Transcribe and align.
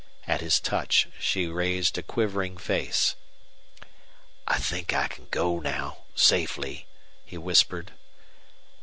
At 0.25 0.41
his 0.41 0.59
touch 0.59 1.09
she 1.19 1.45
raised 1.45 1.95
a 1.95 2.01
quivering 2.01 2.57
face. 2.57 3.13
"I 4.47 4.57
think 4.57 4.93
I 4.93 5.07
can 5.07 5.27
go 5.29 5.59
now 5.59 6.05
safely," 6.15 6.87
he 7.23 7.37
whispered. 7.37 7.91